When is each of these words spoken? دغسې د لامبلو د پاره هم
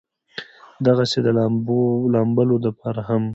دغسې 0.85 1.19
د 1.25 1.27
لامبلو 2.15 2.55
د 2.63 2.67
پاره 2.79 3.01
هم 3.09 3.23